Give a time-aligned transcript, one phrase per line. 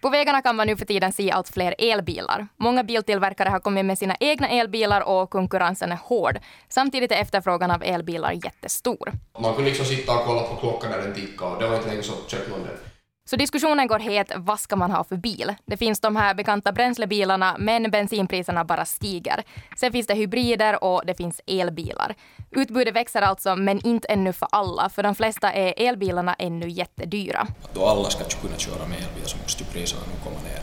[0.00, 2.48] På vägarna kan man nu för tiden se allt fler elbilar.
[2.56, 6.38] Många biltillverkare har kommit med sina egna elbilar och konkurrensen är hård.
[6.68, 9.12] Samtidigt är efterfrågan av elbilar jättestor.
[9.40, 11.88] Man kunde liksom sitta och kolla på klockan när den tickade och det var inte
[11.88, 12.89] länge så köpte man den.
[13.30, 15.54] Så diskussionen går het, vad ska man ha för bil?
[15.66, 19.42] Det finns de här bekanta bränslebilarna, men bensinpriserna bara stiger.
[19.76, 22.14] Sen finns det hybrider och det finns elbilar.
[22.50, 24.88] Utbudet växer alltså, men inte ännu för alla.
[24.88, 27.46] För de flesta är elbilarna ännu jättedyra.
[27.74, 30.60] Då alla ska kunna köra med elbil så måste ju priserna nu komma ner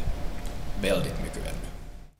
[0.91, 1.46] väldigt mycket.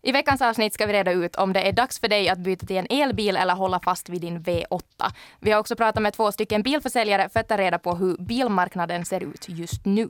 [0.08, 2.66] I veckans avsnitt ska vi reda ut om det är dags för dig att byta
[2.66, 5.12] till en elbil eller hålla fast vid din V8.
[5.40, 9.06] Vi har också pratat med två stycken bilförsäljare för att ta reda på hur bilmarknaden
[9.06, 10.10] ser ut just nu.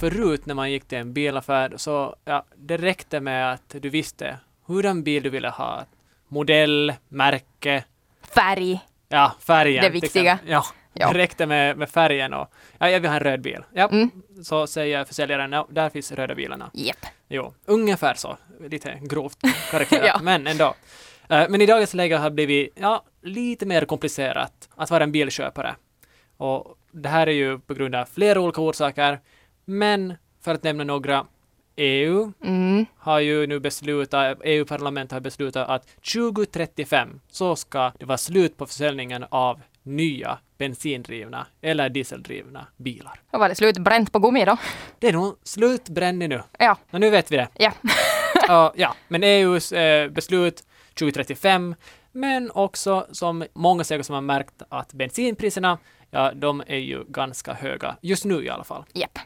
[0.00, 4.38] Förut när man gick till en bilaffär så ja, det räckte med att du visste
[4.66, 5.84] hurdan bil du ville ha.
[6.28, 7.84] Modell, märke,
[8.34, 9.84] Färg, ja färgen.
[9.84, 10.38] Det viktiga.
[10.46, 11.12] Ja, Ja.
[11.12, 13.64] det räckte med, med färgen och ja, jag vill ha en röd bil.
[13.72, 14.10] Ja, Mm.
[14.42, 16.70] så säger försäljaren, ja, där finns röda bilarna.
[16.74, 17.06] Japp.
[17.28, 18.36] Jo, ungefär så.
[18.68, 19.38] Lite grovt
[19.70, 20.18] karikerat, Ja.
[20.22, 20.74] men ändå.
[21.28, 25.12] Eh, Men i dagens läge har det blivit ja, lite mer komplicerat att vara en
[25.12, 25.74] bilköpare.
[26.36, 29.20] Och det här är ju på grund av flera olika orsaker.
[29.64, 30.14] Men
[30.44, 31.26] för att nämna några,
[31.76, 32.86] EU Mm.
[32.98, 38.66] har ju nu beslutat, EU-parlamentet har beslutat att 2035 så ska det vara slut på
[38.66, 43.20] försäljningen av nya bensindrivna eller dieseldrivna bilar.
[43.30, 44.56] Då var det slut bränt på gummi då.
[44.98, 46.42] Det är nog slutbränning nu.
[46.58, 47.48] Ja, Och nu vet vi det.
[47.58, 47.72] ja.
[48.48, 51.74] Ja, ja, men EUs eh, beslut 2035,
[52.12, 55.78] men också som många säkert som har märkt att bensinpriserna,
[56.10, 58.84] ja, de är ju ganska höga, just nu i alla fall.
[58.94, 59.18] Japp.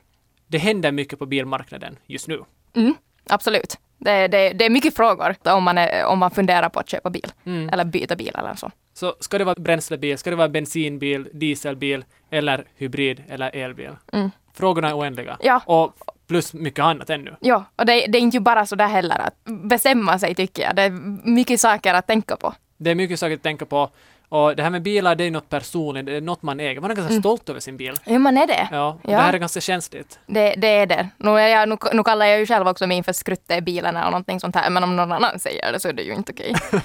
[0.47, 2.43] Det händer mycket på bilmarknaden just nu.
[2.75, 2.95] Mm,
[3.27, 3.79] absolut.
[3.99, 7.11] Det, det, det är mycket frågor om man, är, om man funderar på att köpa
[7.11, 7.33] bil.
[7.47, 7.69] Mm.
[7.69, 8.71] Eller byta bil eller så.
[8.95, 13.91] Så ska det vara bränslebil, ska det vara bensinbil, dieselbil eller hybrid eller elbil?
[14.13, 14.31] Mm.
[14.55, 15.37] Frågorna är oändliga.
[15.41, 15.63] Ja.
[15.67, 15.95] Och
[16.27, 17.37] plus mycket annat ännu.
[17.41, 20.63] Ja, och det, det är inte ju bara så där heller att bestämma sig tycker
[20.63, 20.77] jag.
[20.77, 20.91] Det är
[21.29, 22.55] mycket saker att tänka på.
[22.77, 23.91] Det är mycket saker att tänka på.
[24.31, 26.81] Och det här med bilar, det är något personligt, det är något man äger.
[26.81, 27.95] Man är ganska stolt över sin bil.
[28.05, 28.69] Ja, man är det.
[28.71, 29.17] Ja, och Ja.
[29.17, 30.19] det här är ganska känsligt.
[30.27, 31.09] Det, det är det.
[31.17, 33.97] Nu, är jag, nu, nu kallar jag ju själv också min för skrutte i bilen
[33.97, 36.33] eller någonting sånt här, men om någon annan säger det så är det ju inte
[36.33, 36.55] okej.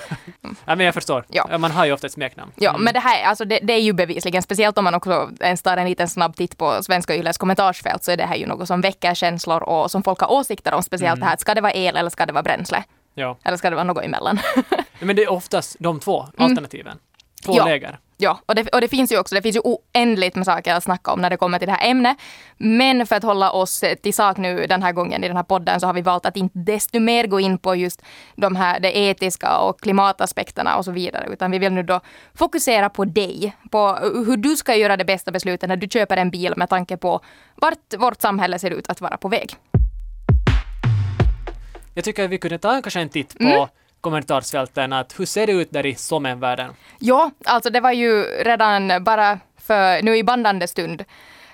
[0.66, 1.26] Ja, men jag förstår.
[1.30, 1.58] Ja.
[1.58, 2.52] Man har ju ofta ett smeknamn.
[2.56, 5.62] Ja, men det här, alltså det, det är ju bevisligen, speciellt om man också ens
[5.62, 8.68] tar en liten snabb titt på Svenska Yles kommentarsfält, så är det här ju något
[8.68, 11.74] som väcker känslor och som folk har åsikter om, speciellt det här, ska det vara
[11.74, 12.84] el eller ska det vara bränsle?
[13.14, 13.38] Ja.
[13.44, 14.40] Eller ska det vara något emellan?
[15.00, 16.98] Men det är oftast de två alternativen.
[17.44, 17.58] Två.
[17.58, 17.66] Ja.
[17.66, 18.00] läger.
[18.18, 20.84] Ja, och det, och det finns ju också, det finns ju oändligt med saker att
[20.84, 22.18] snacka om när det kommer till det här ämnet.
[22.58, 25.80] Men för att hålla oss till sak nu den här gången i den här podden
[25.80, 28.02] så har vi valt att inte desto mer gå in på just
[28.36, 31.28] de här, det etiska och klimataspekterna och så vidare.
[31.32, 32.00] Utan vi vill nu då
[32.34, 33.96] fokusera på dig, på
[34.28, 37.22] hur du ska göra det bästa beslutet när du köper en bil med tanke på
[37.56, 39.56] vart vårt samhälle ser ut att vara på väg.
[41.94, 43.68] Jag tycker att vi kunde ta kanske en titt på Mm.
[44.04, 44.94] Kommentarsfälten.
[44.94, 46.74] Att hur ser det ut där i sommenvärlden?
[47.00, 51.04] Ja, alltså det var ju redan bara för nu i bandande stund,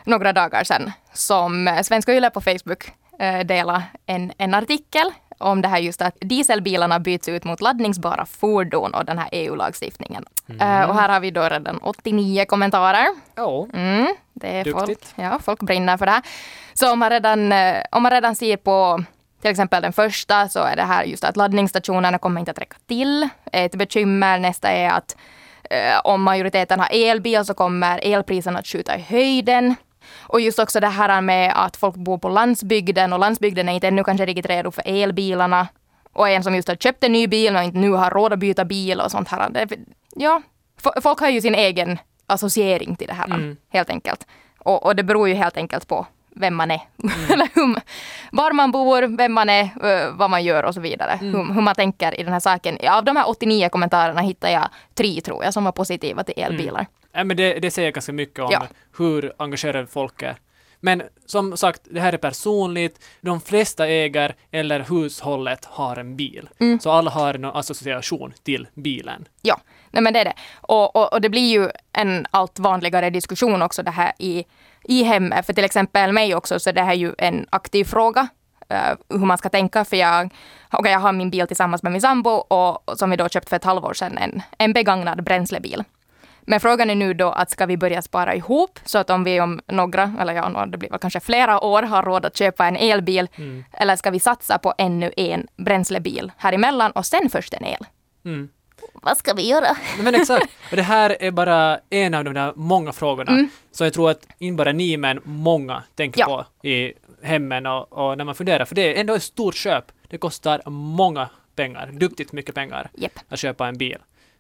[0.03, 5.67] några dagar sedan, som Svenska Yle på Facebook eh, delade en, en artikel om det
[5.67, 10.25] här just att dieselbilarna byts ut mot laddningsbara fordon och den här EU-lagstiftningen.
[10.47, 13.07] Eh, och här har vi då redan 89 kommentarer.
[13.35, 13.67] Ja.
[13.73, 15.13] Mm, det är folk, Duktigt.
[15.15, 16.23] ja, folk brinner för det här.
[16.73, 19.03] Så om man redan, eh, om man redan ser på
[19.41, 22.77] till exempel den första så är det här just att laddningsstationerna kommer inte att räcka
[22.87, 23.29] till.
[23.51, 24.39] Ett bekymmer.
[24.39, 25.17] Nästa är att
[25.69, 29.75] eh, om majoriteten har elbil så kommer elpriserna att skjuta i höjden.
[30.17, 33.87] Och just också det här med att folk bor på landsbygden och landsbygden är inte
[33.87, 35.67] ännu kanske riktigt redo för elbilarna.
[36.13, 38.39] Och en som just har köpt en ny bil och inte nu har råd att
[38.39, 39.49] byta bil och sånt här.
[39.49, 39.67] Det,
[40.15, 40.41] ja,
[41.01, 43.57] folk har ju sin egen associering till det här Mm.
[43.69, 44.27] helt enkelt.
[44.59, 46.07] Och, och det beror ju helt enkelt på
[46.39, 46.81] vem man är.
[47.33, 47.75] Eller hur,
[48.31, 49.69] var man bor, vem man är,
[50.11, 51.17] vad man gör och så vidare.
[51.21, 52.77] Hur, hur man tänker i den här saken.
[52.89, 56.85] Av de här 89 kommentarerna hittar jag tre tror jag som var positiva till elbilar.
[57.11, 58.63] Ja, men det, det säger ganska mycket om Ja.
[58.97, 60.35] hur engagerade folk är.
[60.81, 63.05] Men som sagt, det här är personligt.
[63.21, 66.49] De flesta äger eller hushållet har en bil.
[66.59, 66.79] Mm.
[66.79, 69.27] Så alla har en association till bilen.
[69.41, 69.59] Ja,
[69.91, 70.33] nej men det är det.
[70.61, 74.45] Och, och, och det blir ju en allt vanligare diskussion också det här i,
[74.83, 75.45] i hemmet.
[75.45, 78.27] För till exempel mig också så det här är ju en aktiv fråga.
[78.69, 79.85] eh, hur man ska tänka.
[79.85, 80.33] För jag,
[80.71, 83.55] okay, jag har min bil tillsammans med min sambo och, som vi då köpt för
[83.55, 85.83] ett halvår sedan en, en begagnad bränslebil.
[86.41, 89.41] Men frågan är nu då att ska vi börja spara ihop så att om vi
[89.41, 92.75] om några, eller ja, det blir väl kanske flera år, har råd att köpa en
[92.77, 93.27] elbil.
[93.73, 97.85] Eller ska vi satsa på ännu en bränslebil här emellan och sen först en el?
[98.25, 98.49] Mm.
[98.93, 99.77] Vad ska vi göra?
[100.03, 100.51] Men exakt.
[100.71, 103.31] Och det här är bara en av de där många frågorna.
[103.31, 103.49] Mm.
[103.71, 106.25] Så jag tror att inte bara ni, men många tänker Ja.
[106.61, 106.93] på i
[107.23, 108.65] hemmen och, och när man funderar.
[108.65, 109.85] För det är ändå ett stort köp.
[110.09, 113.11] Det kostar många pengar, duktigt mycket pengar, Japp.
[113.29, 113.97] att köpa en bil.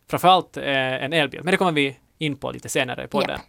[0.09, 0.63] Framförallt eh,
[1.03, 1.41] en elbil.
[1.43, 3.29] Men det kommer vi in på lite senare i podden.
[3.29, 3.41] Japp.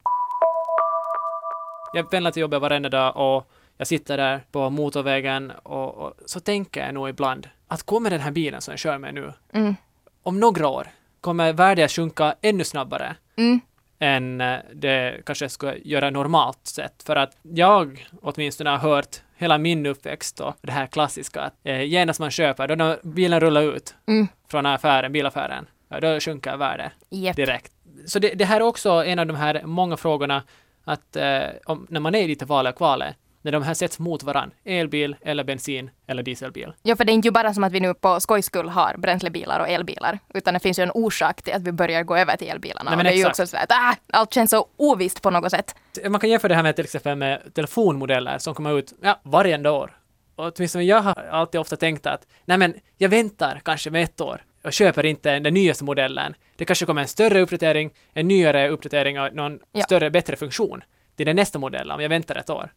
[1.93, 6.41] Jag pendlar till jobbet varenda dag och jag sitter där på motorvägen och, och så
[6.41, 9.77] tänker jag nog ibland att kommer den här bilen som jag kör med nu, Mm.
[10.23, 10.87] Om några år
[11.21, 13.61] kommer värdet sjunka ännu snabbare Mm.
[13.99, 17.03] än eh, det kanske skulle göra normalt sett.
[17.03, 21.83] För att jag åtminstone har hört hela min uppväxt och det här klassiska att eh,
[21.83, 24.29] genast man köper, då när bilen rullar ut Mm.
[24.51, 27.37] från affären, bilaffären, ja, då sjunker värdet Japp.
[27.37, 27.73] direkt.
[28.07, 30.43] Så det, det här är också en av de här många frågorna
[30.85, 33.99] att eh, om, när man är i lite valet och kvalet, när de här sätts
[33.99, 36.73] mot varann, elbil eller bensin eller dieselbil.
[36.83, 38.97] Ja, för det är inte ju bara som att vi nu på skojs skull har
[38.97, 42.37] bränslebilar och elbilar, utan det finns ju en orsak till att vi börjar gå över
[42.37, 42.91] till elbilarna.
[42.91, 45.31] Nej, men och det är ju också så att ah, allt känns så ovisst på
[45.31, 45.75] något sätt.
[46.09, 49.69] Man kan jämföra det här med till exempel med telefonmodeller som kommer ut ja, varje
[49.71, 49.97] år.
[50.37, 54.21] Och åtminstone jag har alltid ofta tänkt att nej men jag väntar kanske med ett
[54.21, 56.35] år och köper inte den nyaste modellen.
[56.57, 59.85] Det kanske kommer en större uppdatering, en nyare uppdatering och någon Ja.
[59.85, 60.83] större, bättre funktion
[61.17, 62.73] till den nästa modell om jag väntar ett år.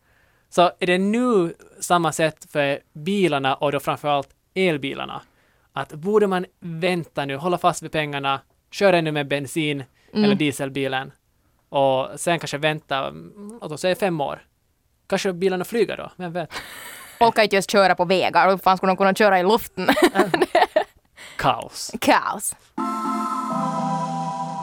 [0.56, 5.22] Så är det nu samma sätt för bilarna och då framförallt elbilarna.
[5.74, 8.42] Att borde man vänta nu, hålla fast vid pengarna,
[8.72, 9.84] köra ännu med bensin
[10.14, 11.12] eller dieselbilen
[11.70, 14.46] och sen kanske vänta, mm, låt oss säga fem år.
[15.08, 16.54] Kanske bilarna flyger då, vem vet?
[17.20, 19.88] Folk kan inte just köra på vägar, hur fan skulle de kunna köra i luften?
[21.38, 21.92] Kaos.
[22.00, 22.56] Kaos.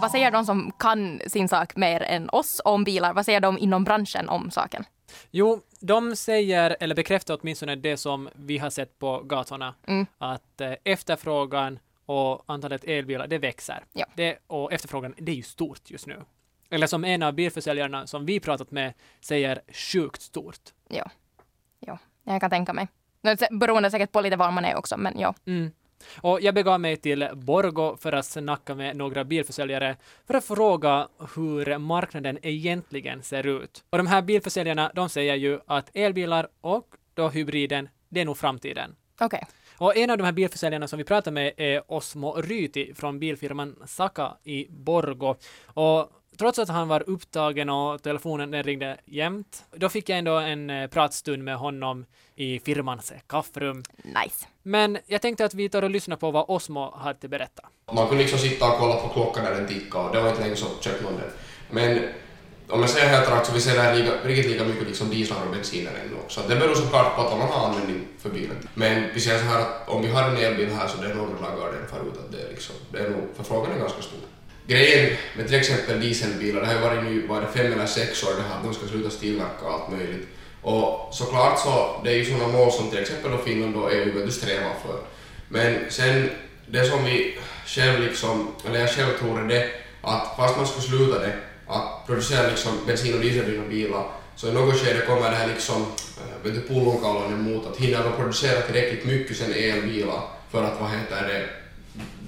[0.01, 3.15] Vad säger de som kan sin sak mer än oss om bilar?
[3.15, 4.85] Vad säger de inom branschen om saken?
[5.31, 10.07] Jo, de säger, eller bekräftar åtminstone det som vi har sett på gatorna, Mm.
[10.19, 13.85] att eh, efterfrågan och antalet elbilar, det växer.
[13.93, 14.07] Ja.
[14.15, 16.23] Det, och efterfrågan, det är ju stort just nu.
[16.71, 20.61] Eller som en av bilförsäljarna som vi pratat med säger, sjukt stort.
[20.89, 21.11] Ja.
[21.81, 22.89] ja, jag kan tänka mig.
[23.51, 25.35] Beroende säkert på lite var man är också, men ja.
[25.47, 25.71] Mm.
[26.21, 31.09] Och jag begav mig till Borgo för att snacka med några bilförsäljare för att fråga
[31.37, 33.85] hur marknaden egentligen ser ut.
[33.91, 38.39] Och de här bilförsäljarna, de säger ju att elbilar och då hybriden, det är nog
[38.39, 38.95] framtiden.
[39.21, 39.47] Okej.
[39.79, 43.77] Och en av de här bilförsäljarna som vi pratar med är Osmo Ryti från bilfirman
[43.87, 45.35] Saka i Borgo.
[45.65, 50.37] Och trots att han var upptagen och telefonen den ringde jämt, då fick jag ändå
[50.37, 52.05] en eh, pratstund med honom
[52.37, 53.83] i firmans kafferum.
[54.05, 54.47] Nice.
[54.63, 57.63] Men jag tänkte att vi tar och lyssnar på vad Osmo hade att berätta.
[57.93, 60.43] Man kunde liksom sitta och kolla på klockan när den tickade och det var inte
[60.43, 61.31] länge så köpte man den.
[61.71, 62.09] Men
[62.69, 65.11] om jag säger helt rakt så vi ser det här lika, riktigt lika mycket liksom
[65.11, 66.41] dieslar och bensiner ännu också.
[66.49, 68.69] Det beror såklart på att man har användning för bilen.
[68.75, 71.15] Men vi säger så här att om vi har en elbil här så det är
[71.15, 74.21] några lagar den förut att det är liksom, det är nog, förfrågan är ganska stor.
[74.71, 78.25] Grejen med till exempel dieselbilar, det har ju varit nu, var det fem eller sex
[78.25, 80.29] år det här att de ska sluta tillverka allt möjligt.
[80.63, 84.27] Och såklart så, det är ju sådana mål som till exempel då Finland och EU
[84.27, 85.01] du strävar för.
[85.49, 86.31] Men sen,
[86.67, 89.71] det som vi själv liksom, eller jag själv tror är det
[90.03, 91.33] att fast man ska sluta det,
[91.67, 94.05] att producera liksom bensin och dieseldrivna bilar,
[94.37, 98.05] så i något skede kommer det här liksom, eh, vet du, pullonkaulon emot att hinner
[98.05, 100.21] de producera tillräckligt mycket sen elbilar
[100.51, 101.49] för att vad heter det,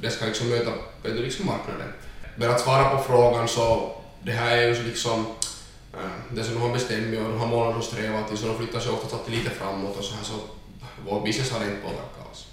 [0.00, 0.70] det ska liksom möta
[1.02, 1.92] vet du, liksom marknaden.
[2.36, 3.92] Men att svara på frågan så,
[4.22, 5.26] det här är ju liksom
[5.94, 8.56] äh, det som de har bestämt och de har mål de strävar till så de
[8.56, 10.34] flyttar sig oftast alltid lite framåt och så här så
[11.06, 12.46] vår business har inte påverkat oss.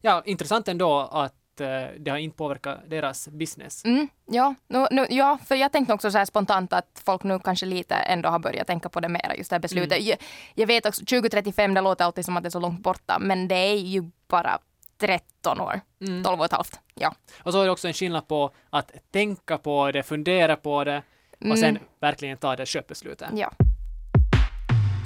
[0.00, 1.66] Ja, intressant ändå att eh,
[1.98, 3.84] det har inte påverkat deras business.
[3.84, 7.38] Mm, ja, nu, nu, ja, för jag tänkte också så här spontant att folk nu
[7.38, 10.02] kanske lite ändå har börjat tänka på det mera, just det här beslutet.
[10.02, 10.18] Jag,
[10.54, 13.48] jag vet också, 2035, det låter alltid som att det är så långt borta, men
[13.48, 14.58] det är ju bara
[15.06, 15.80] 13 år.
[16.24, 16.80] 12 och ett halvt.
[16.94, 17.14] Ja.
[17.42, 21.02] Och så är det också en skillnad på att tänka på det, fundera på det
[21.50, 23.28] och sen verkligen ta det köpbeslutet.
[23.34, 23.52] ja.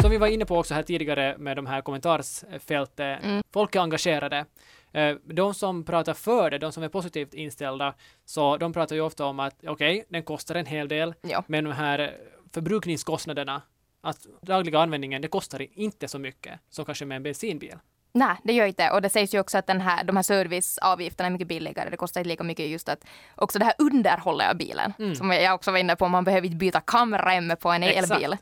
[0.03, 4.45] Som vi var inne på också här tidigare med de här kommentarsfälten, folk är engagerade.
[4.93, 9.03] Eh, De som pratar för det, de som är positivt inställda, så de pratar ju
[9.03, 11.45] ofta om att okej, den kostar en hel del, Ja.
[11.47, 12.17] men de här
[12.53, 13.63] förbrukningskostnaderna,
[14.01, 17.75] att dagliga användningen, det kostar inte så mycket som kanske med en bensinbil.
[18.17, 18.91] Nej, det gör inte.
[18.91, 21.91] Och det sägs ju också att den här, de här serviceavgifterna är mycket billigare.
[21.91, 22.99] Det kostar inte lika mycket just att
[23.35, 24.93] också det här underhållet av bilen.
[25.17, 28.11] Som jag också var inne på, man behöver inte byta kamrem på en Exakt.
[28.13, 28.37] elbil.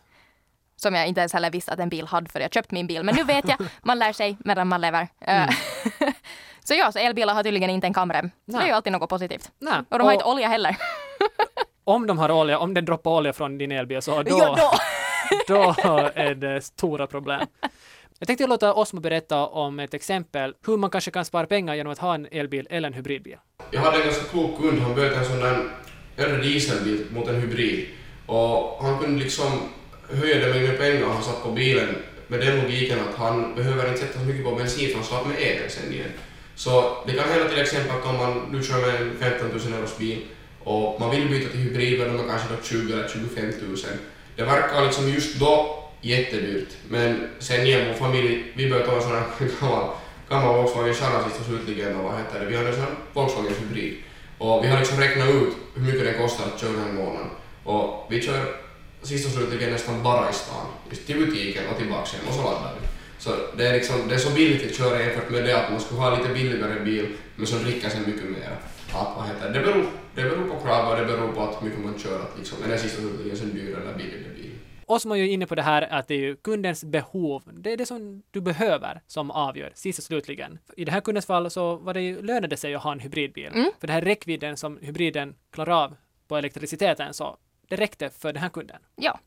[0.77, 3.03] Som jag inte ens heller visste att en bil hade för jag köpt min bil.
[3.03, 5.09] Men nu vet jag, man lär sig medan man lever.
[5.21, 5.51] Eh,
[6.65, 8.31] så ja, så elbilar har tydligen inte en kamrem.
[8.45, 9.51] Det är ju alltid något positivt.
[9.59, 9.75] Nej.
[9.91, 10.77] Och de har Och- inte olja heller.
[11.85, 14.57] Om de har olja, om den droppar olja från din elbil, så då, Ja,
[15.49, 15.75] då.
[15.75, 15.75] då
[16.15, 17.47] är det stora problem.
[18.19, 21.93] Jag tänkte låta Osmo berätta om ett exempel hur man kanske kan spara pengar genom
[21.93, 23.37] att ha en elbil eller en hybridbil.
[23.71, 25.71] Jag hade en ganska klok kund, han bytte en sån där
[26.17, 27.87] äldre dieselbil mot en hybrid.
[28.27, 29.47] Och han kunde liksom
[30.11, 31.97] höja den mängden pengar han satt på bilen
[32.29, 35.27] med den logiken att han behöver inte sätta så mycket på bensin för han slapp
[35.27, 36.13] med elen sen igen.
[36.55, 39.73] Så det kan hända till exempel att om man nu kör med en 15 000
[39.79, 40.19] euros bil
[40.65, 43.77] och man vill byta till hybrid men de är kanske då 20 eller 25 000.
[44.37, 46.69] Det verkar liksom just då jättedyrt.
[46.89, 49.25] Men sen igen, vår familj, vi började ta en sån här
[49.61, 49.91] gammal,
[50.29, 53.53] gammal Volkswagen Charan sist och slutligen vad heter det, vi har en sån här Volkswagen
[53.61, 53.95] hybrid.
[54.39, 57.31] Och vi har liksom räknat ut hur mycket det kostar att köra den här månaden,
[57.65, 58.57] Och vi kör
[59.03, 62.43] sist och slutligen nästan bara i stan, just till butiken och tillbaka hem och så
[62.43, 62.87] laddar vi.
[63.19, 65.81] Så det är, liksom, det är så billigt att köra jämfört med det att man
[65.81, 67.07] skulle ha lite billigare bil
[67.37, 68.57] men som dricker sen mycket mer.
[68.93, 71.63] Att, vad heter det, det beror, det beror på krav och det beror på att
[71.63, 74.44] mycket man kör, att liksom, är det sist och slutligen sen dyr eller billigare bil.
[74.87, 77.77] Osmo är ju inne på det här att det är ju kundens behov, det är
[77.77, 80.59] det som du behöver som avgör sist och slutligen.
[80.77, 83.01] I det här kundens fall så var det ju, lönade det sig att ha en
[83.01, 83.47] hybridbil.
[83.55, 83.71] Mm.
[83.81, 85.97] För det här räckvidden som hybriden klarar av
[86.29, 87.37] på elektriciteten så
[87.69, 88.77] det räckte för den här kunden.
[88.97, 89.19] Ja.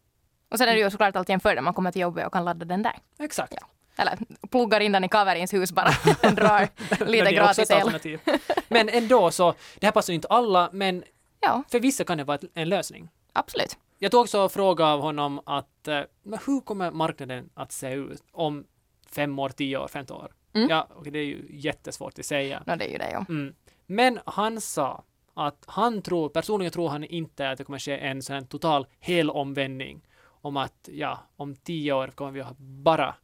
[0.50, 2.46] Och sen är det ju såklart alltid en fördel, man kommer till jobbet och kan
[2.46, 2.96] ladda den där.
[3.20, 3.54] Exakt.
[3.62, 3.68] Ja.
[3.96, 4.18] Eller
[4.52, 6.68] pluggar in den i Kaverins hus bara, den drar
[7.06, 8.20] lite gratis el.
[8.68, 11.04] Men ändå så, det här passar ju inte alla, men
[11.40, 13.10] Ja, för vissa kan det vara en lösning.
[13.34, 13.78] absolut.
[14.00, 18.24] Jag tog också fråga av honom att eh, men hur kommer marknaden att se ut
[18.32, 18.66] om
[19.10, 20.32] fem år, tio år, femton år?
[20.54, 20.70] Mm.
[20.70, 22.64] Ja, och det är ju jättesvårt att säga.
[22.68, 23.26] No, det är ju det, ja.
[23.30, 23.56] Mm.
[23.86, 28.22] Men han sa att han tror, personligen tror han inte att det kommer ske en
[28.22, 30.02] sån här total helomvändning
[30.42, 33.16] om att ja, om tio år kommer vi ha bara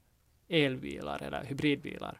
[0.49, 2.19] elbilar eller hybridbilar.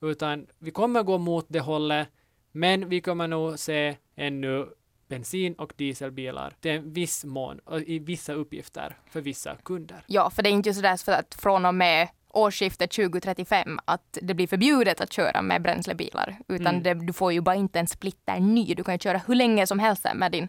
[0.00, 2.08] Utan vi kommer gå mot det hållet,
[2.52, 4.68] men vi kommer nog se ännu
[5.08, 10.04] bensin och dieselbilar till en viss mån och i vissa uppgifter för vissa kunder.
[10.06, 14.46] Ja, för det är inte så att från och med årsskiftet 2035 att det blir
[14.46, 16.36] förbjudet att köra med bränslebilar.
[16.48, 16.82] Utan Mm.
[16.82, 18.74] det, du får ju bara inte en splitter ny.
[18.74, 20.48] Du kan ju köra hur länge som helst med din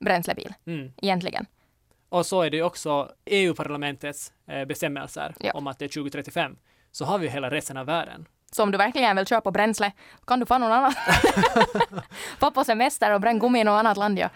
[0.00, 0.92] bränslebil, Mm.
[1.02, 1.46] egentligen.
[2.08, 5.52] Och så är det ju också EU-parlamentets eh, bestämmelser Ja.
[5.52, 6.56] om att det är 2035.
[6.90, 8.26] Så har vi hela resten av världen.
[8.52, 9.92] Så om du verkligen vill köra på bränsle
[10.26, 10.92] kan du få någon annan.
[12.40, 14.18] Få på semester och bränn gummi i något annat land.
[14.18, 14.28] Ja.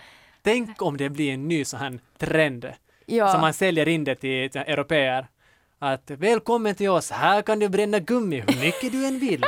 [0.42, 2.72] Tänk om det blir en ny sån här trend
[3.06, 3.32] Ja.
[3.32, 5.26] som man säljer in det till, till europeer.
[5.78, 9.42] Att välkommen till oss, här kan du bränna gummi hur mycket du än vill.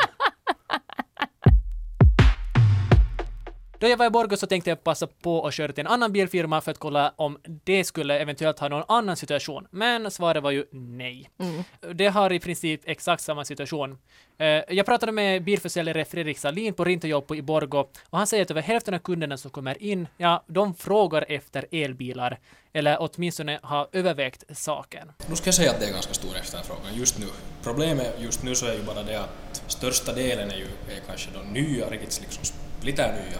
[3.80, 6.12] Då jag var i Borgå så tänkte jag passa på att köra till en annan
[6.12, 9.66] bilfirma för att kolla om det skulle eventuellt ha någon annan situation.
[9.70, 11.30] Men svaret var ju nej.
[11.40, 11.62] Mm.
[11.96, 13.98] Det har i princip exakt samma situation.
[14.38, 17.80] Eh, Jag pratade med bilförsäljare Fredrik Salin på Rintojobb i Borgå
[18.10, 21.66] och han säger att över hälften av kunderna som kommer in, ja, de frågar efter
[21.72, 22.38] elbilar
[22.72, 25.12] eller åtminstone har övervägt saken.
[25.28, 27.26] Nu ska jag säga att det är ganska stor efterfrågan just nu.
[27.62, 31.30] Problemet just nu så är ju bara det att största delen är ju är kanske
[31.30, 33.38] de nya, riktigt liksom splitternya.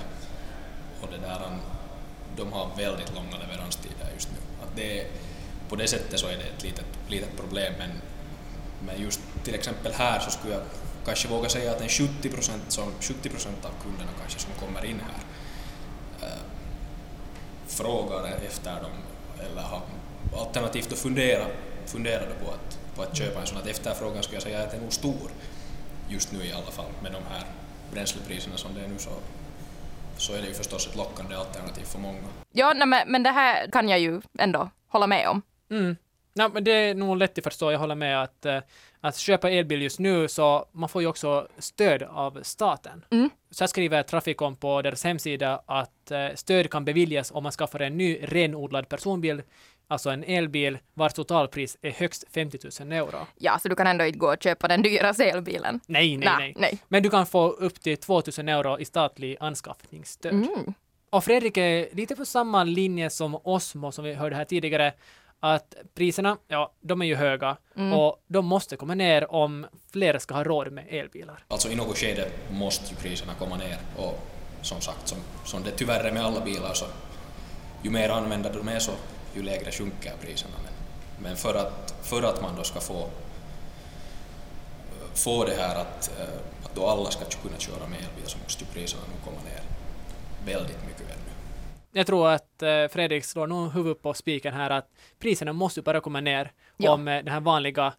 [1.03, 1.41] Och det där,
[2.37, 4.39] de har väldigt långa leveranstider just nu.
[4.63, 5.07] Att det är,
[5.69, 7.91] på det sättet så är det ett litet, litet problem men,
[8.87, 10.63] men just till exempel här så skulle jag
[11.05, 14.85] kanske våga säga att en 70 procent, som 70 procent av kunderna kanske som kommer
[14.85, 15.23] in här
[16.29, 16.43] äh,
[17.67, 18.91] frågar efter dem
[19.41, 19.83] eller har
[20.37, 21.47] alternativt att fundera,
[21.87, 24.81] funderade på att, på att köpa en sån att efterfrågan skulle jag säga att är
[24.81, 25.31] nog stor
[26.09, 27.45] just nu i alla fall med de här
[27.93, 29.11] bränslepriserna som det är nu så,
[30.19, 32.19] så är det ju förstås ett lockande alternativ för många.
[32.53, 35.43] Ja, nej, men, men det här kan jag ju ändå hålla med om.
[35.71, 35.97] Mm.
[36.33, 37.73] Nej, men det är nog lätt att förstå.
[37.73, 38.59] Jag håller med att, eh,
[39.01, 43.05] att köpa elbil just nu så man får ju också stöd av staten.
[43.11, 43.31] Mm.
[43.51, 47.81] Så här skriver Traficom på deras hemsida att eh, stöd kan beviljas om man skaffar
[47.81, 49.43] en ny renodlad personbil,
[49.89, 53.27] alltså en elbil vars totalpris är högst 50 000 euro.
[53.39, 55.81] Ja, så du kan ändå inte gå och köpa den dyra elbilen.
[55.87, 56.55] Nej, nej, nej.
[56.59, 56.79] nej.
[56.89, 60.33] Men du kan få upp till 2 000 euro i statlig anskaffningsstöd.
[60.33, 60.75] Mm.
[61.11, 64.93] Och Fredrik är lite på samma linje som Osmo som vi hörde här tidigare.
[65.41, 67.93] Att priserna, ja, de är ju höga Mm.
[67.93, 71.45] och de måste komma ner om fler ska ha råd med elbilar.
[71.49, 74.19] Alltså i något skede måste ju priserna komma ner och
[74.63, 76.85] som sagt, som, som det tyvärr är med alla bilar så
[77.83, 78.93] ju mer använda de är så
[79.35, 80.55] ju lägre sjunker priserna.
[80.65, 80.73] Men,
[81.23, 83.09] men för, att, för att man då ska få,
[85.15, 88.65] få det här att, eh, att då alla ska kunna köra med elbil så måste
[88.65, 89.63] ju priserna nog komma ner
[90.55, 91.33] väldigt mycket ännu.
[91.93, 96.01] Jag tror att eh, Fredrik slår nog huvudet på spiken här att priserna måste bara
[96.01, 96.91] komma ner Ja.
[96.93, 97.93] om eh, den här vanliga,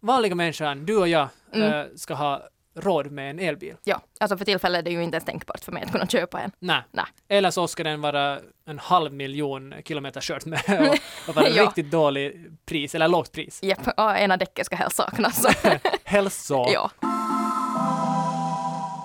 [0.00, 1.98] vanliga människan, du och jag, Mm.
[1.98, 3.74] ska ha råd med en elbil.
[3.84, 6.40] Ja, alltså för tillfället är det ju inte ens tänkbart för mig att kunna köpa
[6.40, 6.50] en.
[6.58, 6.82] Nej.
[6.90, 7.04] Nej.
[7.28, 10.96] Eller så ska den vara en halv miljon kilometer kört med och,
[11.28, 11.62] och vara Ja.
[11.62, 13.62] riktigt dålig pris, eller lågt pris.
[13.62, 15.46] Japp, ja, ena däcket ska helst saknas.
[16.04, 16.68] Helst så.
[16.72, 16.90] ja.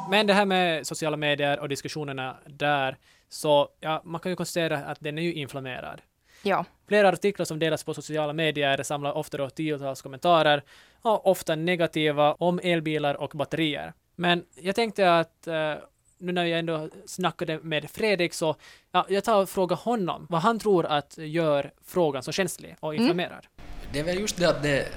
[0.09, 2.97] Men det här med sociala medier och diskussionerna där,
[3.29, 6.01] så ja, man kan ju konstatera att den är ju inflammerad.
[6.43, 10.63] Ja, Flera artiklar som delas på sociala medier samlar ofta då tiotals kommentarer,
[11.01, 13.93] och ofta negativa, om elbilar och batterier.
[14.15, 15.73] Men jag tänkte att eh,
[16.17, 18.55] nu när jag ändå snackade med Fredrik så
[18.91, 22.95] ja, jag tar och frågar honom vad han tror att gör frågan så känslig och
[22.95, 23.47] inflammerad.
[23.93, 24.87] Det är väl just det att det,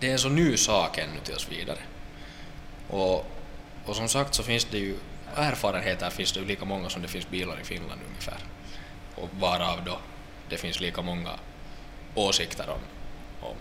[0.00, 1.78] det är en så ny sak ännu till oss vidare.
[2.90, 3.26] Och,
[3.86, 4.94] och som sagt så finns det ju
[5.34, 8.38] erfarenheter finns det ju lika många som det finns bilar i Finland ungefär.
[9.16, 9.98] Och varav då
[10.48, 11.30] det finns lika många
[12.14, 12.80] åsikter om,
[13.48, 13.56] om,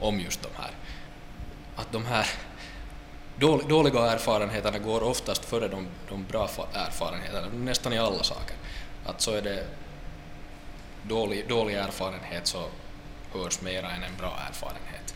[0.00, 0.70] om just de här.
[1.76, 2.26] Att de här
[3.68, 8.56] dåliga erfarenheterna går oftast före de, de bra erfarenheterna, nästan i alla saker.
[9.06, 9.66] Att så är det
[11.02, 12.68] dålig, dålig erfarenhet så
[13.32, 15.14] hörs mera än en bra erfarenhet.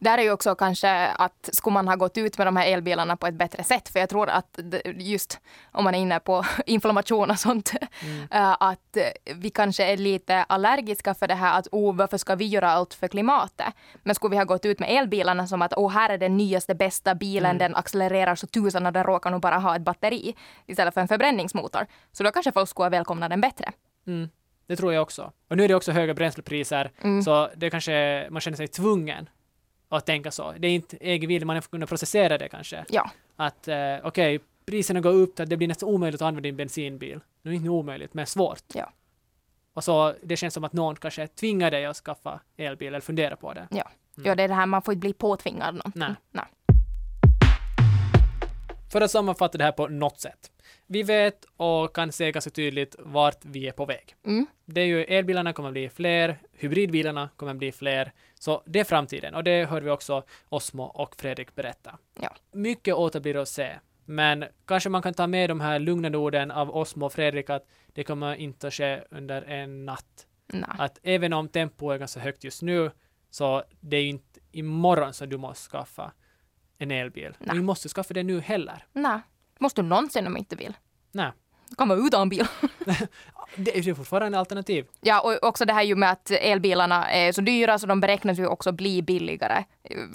[0.00, 3.16] Där är ju också kanske att skulle man ha gått ut med de här elbilarna
[3.16, 4.58] på ett bättre sätt, för jag tror att
[4.96, 5.40] just
[5.72, 7.72] om man är inne på inflammation och sånt,
[8.30, 12.34] eh, att eh, vi kanske är lite allergiska för det här att oh, varför ska
[12.34, 13.66] vi göra allt för klimatet?
[14.02, 16.74] Men skulle vi ha gått ut med elbilarna som att oh, här är den nyaste
[16.74, 20.34] bästa bilen, den accelererar så tusan och den råkar nog bara ha ett batteri
[20.66, 21.86] istället för en förbränningsmotor.
[22.12, 23.72] Så då kanske folk skulle ha välkomnat den bättre.
[24.06, 24.30] Mm,
[24.66, 25.32] det tror jag också.
[25.48, 26.90] Och nu är det också höga bränslepriser,
[27.24, 29.28] så det kanske man känner sig tvungen
[29.88, 30.52] att tänka så.
[30.58, 32.84] Det är inte egen vilja, man får kunna processera det kanske.
[32.88, 36.56] Ja, Att eh, okej, priserna går upp, att det blir nästan omöjligt att använda din
[36.56, 37.20] bensinbil.
[37.42, 38.62] Nu är det inte omöjligt, men svårt.
[38.74, 38.92] ja,
[39.74, 43.36] Och så det känns som att någon kanske tvingar dig att skaffa elbil eller fundera
[43.36, 43.68] på det.
[43.70, 43.90] ja.
[44.24, 46.00] Ja, det är det här, man får inte bli påtvingad någonting.
[46.00, 46.14] Nej.
[46.32, 46.44] Nej.
[48.92, 50.50] För att sammanfatta det här på något sätt.
[50.86, 54.14] Vi vet och kan se ganska tydligt vart vi är på väg.
[54.26, 54.46] Mm.
[54.64, 58.12] Det är ju elbilarna kommer bli fler, hybridbilarna kommer bli fler.
[58.38, 61.98] Så det är framtiden och det hör vi också Osmo och Fredrik berätta.
[62.20, 62.34] Ja.
[62.52, 63.78] Mycket återblir att se.
[64.04, 67.66] Men kanske man kan ta med de här lugnande orden av Osmo och Fredrik att
[67.86, 70.26] det kommer inte att ske under en natt.
[70.46, 70.70] Nej.
[70.78, 72.90] Att även om tempo är ganska högt just nu
[73.30, 76.12] så det är ju inte imorgon som du måste skaffa
[76.78, 77.36] en elbil.
[77.38, 77.56] Nej.
[77.56, 78.86] Du måste skaffa det nu heller.
[78.92, 79.20] Nej.
[79.58, 80.76] Måste du någonsin om du inte vill.
[81.12, 81.32] Nej.
[81.76, 82.46] Komma utan bil.
[83.56, 84.86] Det är ju fortfarande alternativ.
[85.00, 88.38] Ja, och också det här ju med att elbilarna är så dyra så de beräknas
[88.38, 89.64] ju också bli billigare.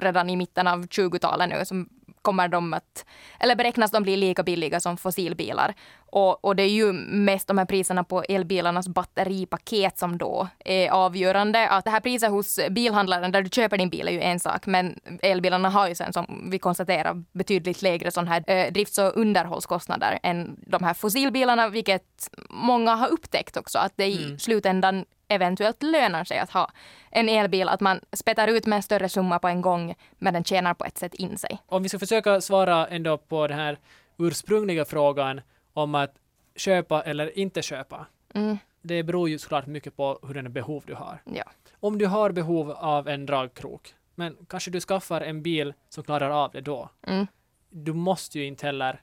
[0.01, 1.85] Redan i mitten av 20-talet nu så
[2.23, 3.05] kommer de att,
[3.39, 5.73] eller beräknas de bli lika billiga som fossilbilar.
[6.05, 10.89] Och, och det är ju mest de här priserna på elbilarnas batteripaket som då är
[10.89, 11.69] avgörande.
[11.69, 14.65] Att det här priset hos bilhandlaren där du köper din bil är ju en sak,
[14.65, 19.17] men elbilarna har ju sen som vi konstaterar betydligt lägre sån här eh, drifts och
[19.17, 25.83] underhållskostnader än de här fossilbilarna, vilket många har upptäckt också att det i slutändan eventuellt
[25.83, 26.71] lönar sig att ha
[27.11, 30.43] en elbil, att man spettar ut med en större summa på en gång, men den
[30.43, 31.57] tjänar på ett sätt in sig.
[31.65, 33.77] Om vi ska försöka svara ändå på den här
[34.17, 35.41] ursprungliga frågan
[35.73, 36.15] om att
[36.55, 38.05] köpa eller inte köpa.
[38.33, 41.21] Mm, Det beror ju såklart mycket på hurdana behov du har.
[41.25, 41.43] ja.
[41.79, 46.29] Om du har behov av en dragkrok, men kanske du skaffar en bil som klarar
[46.29, 46.89] av det då.
[47.07, 47.27] Mm.
[47.69, 49.01] Du måste ju inte heller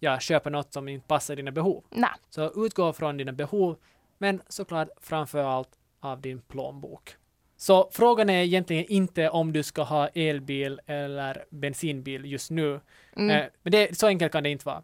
[0.00, 1.84] ja, köpa något som inte passar dina behov.
[1.90, 3.76] Nej, Så utgå från dina behov,
[4.18, 5.68] men såklart framför allt
[6.00, 7.16] av din plånbok.
[7.56, 12.80] Så frågan är egentligen inte om du ska ha elbil eller bensinbil just nu.
[13.16, 13.30] Mm.
[13.30, 14.82] Eh, men det, så enkelt kan det inte vara.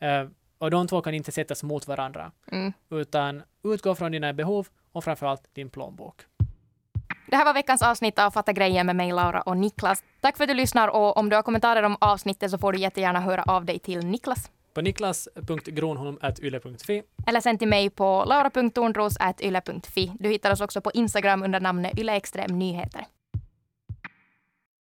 [0.00, 2.32] Eh, och de två kan inte sättas mot varandra.
[2.52, 2.72] Mm.
[2.90, 6.22] Utan utgå från dina behov och framför allt din plånbok.
[7.26, 10.04] Det här var veckans avsnitt av Fatta grejen med mig, Laura och Niklas.
[10.20, 12.78] Tack för att du lyssnar och om du har kommentarer om avsnittet så får du
[12.78, 14.50] jättegärna höra av dig till Niklas.
[14.74, 20.12] På niklas.gronholm.yle.fi Eller sen till mig på laura.tornros.yle.fi.
[20.18, 23.06] Du hittar oss också på Instagram under namnet yleextremnyheter.